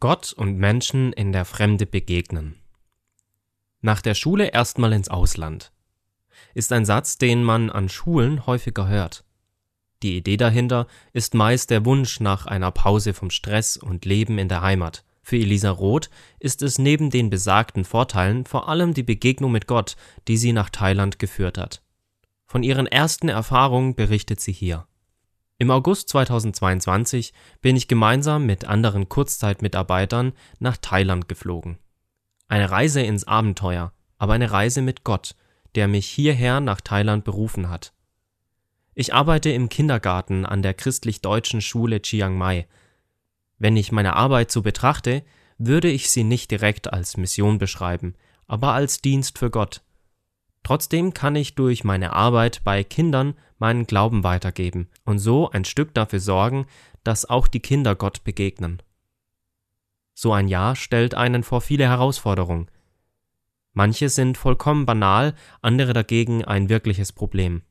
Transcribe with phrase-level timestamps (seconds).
[0.00, 2.56] Gott und Menschen in der Fremde begegnen.
[3.82, 5.72] Nach der Schule erstmal ins Ausland.
[6.54, 9.24] Ist ein Satz, den man an Schulen häufiger hört.
[10.02, 14.48] Die Idee dahinter ist meist der Wunsch nach einer Pause vom Stress und Leben in
[14.48, 15.04] der Heimat.
[15.22, 16.08] Für Elisa Roth
[16.38, 19.96] ist es neben den besagten Vorteilen vor allem die Begegnung mit Gott,
[20.28, 21.82] die sie nach Thailand geführt hat.
[22.46, 24.86] Von ihren ersten Erfahrungen berichtet sie hier.
[25.60, 31.76] Im August 2022 bin ich gemeinsam mit anderen Kurzzeitmitarbeitern nach Thailand geflogen.
[32.48, 35.34] Eine Reise ins Abenteuer, aber eine Reise mit Gott,
[35.74, 37.92] der mich hierher nach Thailand berufen hat.
[38.94, 42.66] Ich arbeite im Kindergarten an der christlich-deutschen Schule Chiang Mai.
[43.58, 45.22] Wenn ich meine Arbeit so betrachte,
[45.58, 48.14] würde ich sie nicht direkt als Mission beschreiben,
[48.46, 49.82] aber als Dienst für Gott.
[50.62, 55.94] Trotzdem kann ich durch meine Arbeit bei Kindern meinen Glauben weitergeben und so ein Stück
[55.94, 56.66] dafür sorgen,
[57.04, 58.82] dass auch die Kinder Gott begegnen.
[60.14, 62.70] So ein Jahr stellt einen vor viele Herausforderungen.
[63.72, 67.62] Manche sind vollkommen banal, andere dagegen ein wirkliches Problem.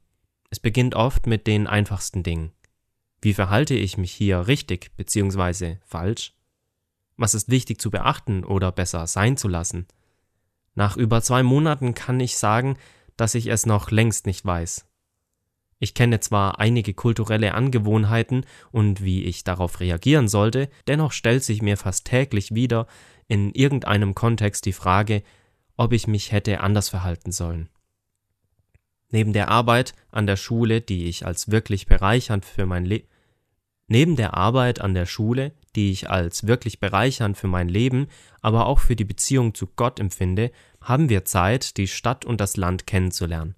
[0.50, 2.52] Es beginnt oft mit den einfachsten Dingen.
[3.22, 5.78] Wie verhalte ich mich hier richtig bzw.
[5.86, 6.34] falsch?
[7.18, 9.88] Was ist wichtig zu beachten oder besser sein zu lassen?
[10.80, 12.78] Nach über zwei Monaten kann ich sagen,
[13.18, 14.86] dass ich es noch längst nicht weiß.
[15.78, 21.62] Ich kenne zwar einige kulturelle Angewohnheiten und wie ich darauf reagieren sollte, dennoch stellt sich
[21.62, 22.88] mir fast täglich wieder
[23.28, 25.22] in irgendeinem Kontext die Frage,
[25.76, 27.68] ob ich mich hätte anders verhalten sollen.
[29.12, 33.10] Neben der Arbeit an der Schule, die ich als wirklich bereichernd für mein Leben
[33.92, 38.08] Neben der Arbeit an der Schule, die ich als wirklich bereichernd für mein Leben,
[38.42, 42.58] aber auch für die Beziehung zu Gott empfinde, haben wir Zeit, die Stadt und das
[42.58, 43.56] Land kennenzulernen.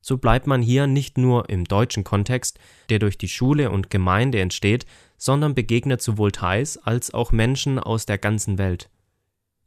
[0.00, 4.40] So bleibt man hier nicht nur im deutschen Kontext, der durch die Schule und Gemeinde
[4.40, 4.86] entsteht,
[5.16, 8.88] sondern begegnet sowohl Thais als auch Menschen aus der ganzen Welt.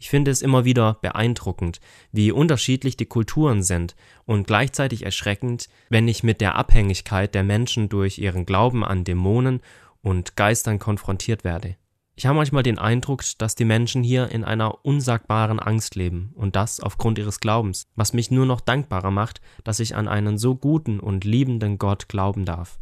[0.02, 1.82] Ich finde es immer wieder beeindruckend,
[2.14, 7.89] wie unterschiedlich die Kulturen sind und gleichzeitig erschreckend, wenn ich mit der Abhängigkeit der Menschen
[7.89, 9.60] durch ihren Glauben an Dämonen
[10.02, 11.76] und Geistern konfrontiert werde.
[12.15, 16.58] Ich habe manchmal den Eindruck, dass die Menschen hier in einer unsagbaren Angst leben und
[16.58, 20.54] das aufgrund ihres Glaubens, was mich nur noch dankbarer macht, dass ich an einen so
[20.55, 22.77] guten und liebenden Gott glauben darf.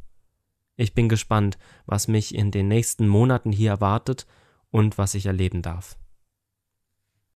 [0.76, 4.26] Ich bin gespannt, was mich in den nächsten Monaten hier erwartet
[4.72, 5.98] und was ich erleben darf.